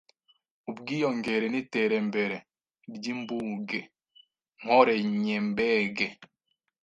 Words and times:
Ubwiyongere 0.69 1.45
n'iterembere 1.49 2.37
ry'imbuge 2.95 3.79
nkorenyembege 4.59 6.07